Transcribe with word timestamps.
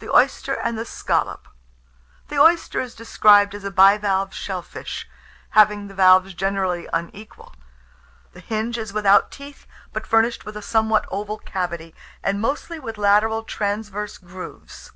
THE 0.00 0.12
OYSTER 0.14 0.52
AND 0.52 0.76
THE 0.78 0.84
SCALLOP. 0.84 1.48
The 2.28 2.38
oyster 2.38 2.78
is 2.78 2.94
described 2.94 3.54
as 3.54 3.64
a 3.64 3.70
bivalve 3.70 4.34
shell 4.34 4.60
fish, 4.60 5.08
having 5.48 5.88
the 5.88 5.94
valves 5.94 6.34
generally 6.34 6.90
unequal. 6.92 7.54
The 8.34 8.40
hinge 8.40 8.76
is 8.76 8.92
without 8.92 9.30
teeth, 9.30 9.66
but 9.94 10.06
furnished 10.06 10.44
with 10.44 10.58
a 10.58 10.60
somewhat 10.60 11.06
oval 11.10 11.38
cavity, 11.38 11.94
and 12.22 12.38
mostly 12.38 12.78
with 12.78 12.98
lateral 12.98 13.44
transverse 13.44 14.18
grooves. 14.18 14.90